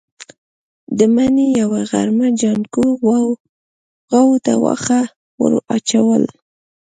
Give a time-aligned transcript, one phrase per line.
[0.97, 2.83] د مني يوه غرمه جانکو
[4.11, 5.01] غواوو ته واښه
[5.39, 6.23] ور اچول.